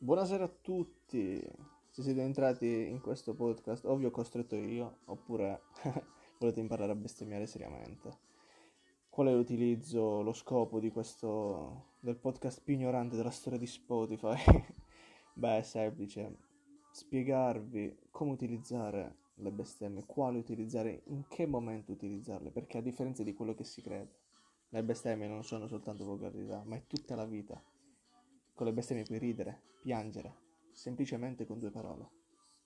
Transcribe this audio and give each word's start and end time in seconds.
Buonasera 0.00 0.44
a 0.44 0.48
tutti. 0.60 1.42
Se 1.90 2.02
siete 2.02 2.22
entrati 2.22 2.86
in 2.88 3.00
questo 3.00 3.34
podcast, 3.34 3.84
ovvio 3.84 4.08
ho 4.08 4.10
costretto 4.12 4.54
io, 4.54 4.98
oppure 5.06 5.62
volete 6.38 6.60
imparare 6.60 6.92
a 6.92 6.94
bestemmiare 6.94 7.48
seriamente. 7.48 8.16
Qual 9.08 9.26
è 9.26 9.32
l'utilizzo, 9.32 10.22
lo 10.22 10.32
scopo 10.32 10.78
di 10.78 10.92
questo 10.92 11.96
del 11.98 12.14
podcast 12.14 12.62
più 12.62 12.74
ignorante 12.74 13.16
della 13.16 13.32
storia 13.32 13.58
di 13.58 13.66
Spotify? 13.66 14.36
Beh, 15.34 15.58
è 15.58 15.62
semplice. 15.62 16.36
Spiegarvi 16.92 17.98
come 18.12 18.30
utilizzare 18.30 19.16
le 19.34 19.50
bestemmie, 19.50 20.06
quale 20.06 20.38
utilizzare, 20.38 21.02
in 21.06 21.26
che 21.26 21.44
momento 21.44 21.90
utilizzarle, 21.90 22.52
perché 22.52 22.78
a 22.78 22.82
differenza 22.82 23.24
di 23.24 23.34
quello 23.34 23.52
che 23.52 23.64
si 23.64 23.82
crede, 23.82 24.14
le 24.68 24.84
bestemmie 24.84 25.26
non 25.26 25.42
sono 25.42 25.66
soltanto 25.66 26.04
volgarità, 26.04 26.62
ma 26.64 26.76
è 26.76 26.84
tutta 26.86 27.16
la 27.16 27.24
vita. 27.24 27.60
Con 28.58 28.66
le 28.66 28.72
bestemmie 28.72 29.04
puoi 29.04 29.20
ridere, 29.20 29.62
piangere, 29.80 30.34
semplicemente 30.72 31.46
con 31.46 31.60
due 31.60 31.70
parole. 31.70 32.10